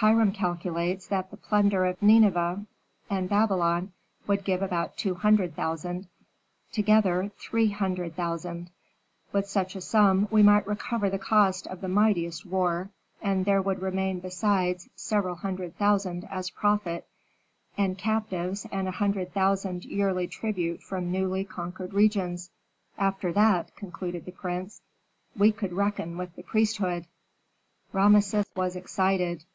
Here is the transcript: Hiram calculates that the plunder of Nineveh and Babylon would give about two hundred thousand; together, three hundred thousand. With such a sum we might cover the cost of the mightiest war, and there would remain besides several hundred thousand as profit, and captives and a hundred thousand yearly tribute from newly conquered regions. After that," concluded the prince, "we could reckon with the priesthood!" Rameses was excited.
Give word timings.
Hiram 0.00 0.30
calculates 0.32 1.06
that 1.06 1.30
the 1.30 1.38
plunder 1.38 1.86
of 1.86 2.02
Nineveh 2.02 2.66
and 3.08 3.28
Babylon 3.30 3.92
would 4.26 4.44
give 4.44 4.60
about 4.60 4.98
two 4.98 5.14
hundred 5.14 5.56
thousand; 5.56 6.06
together, 6.70 7.30
three 7.38 7.70
hundred 7.70 8.14
thousand. 8.14 8.68
With 9.32 9.48
such 9.48 9.74
a 9.74 9.80
sum 9.80 10.28
we 10.30 10.42
might 10.42 10.66
cover 10.78 11.08
the 11.08 11.18
cost 11.18 11.66
of 11.68 11.80
the 11.80 11.88
mightiest 11.88 12.44
war, 12.44 12.90
and 13.22 13.46
there 13.46 13.62
would 13.62 13.80
remain 13.80 14.20
besides 14.20 14.90
several 14.96 15.36
hundred 15.36 15.78
thousand 15.78 16.28
as 16.30 16.50
profit, 16.50 17.06
and 17.78 17.96
captives 17.96 18.66
and 18.70 18.86
a 18.88 18.98
hundred 19.00 19.32
thousand 19.32 19.86
yearly 19.86 20.26
tribute 20.28 20.82
from 20.82 21.10
newly 21.10 21.42
conquered 21.42 21.94
regions. 21.94 22.50
After 22.98 23.32
that," 23.32 23.74
concluded 23.76 24.26
the 24.26 24.32
prince, 24.32 24.82
"we 25.34 25.52
could 25.52 25.72
reckon 25.72 26.18
with 26.18 26.36
the 26.36 26.42
priesthood!" 26.42 27.06
Rameses 27.94 28.44
was 28.54 28.76
excited. 28.76 29.46